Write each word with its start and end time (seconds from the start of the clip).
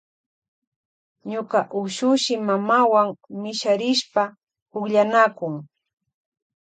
Ñuka 1.31 1.59
ushushi 1.79 2.33
mamawan 2.47 3.07
misharishpa 3.41 4.23
pukllanakun. 4.69 5.55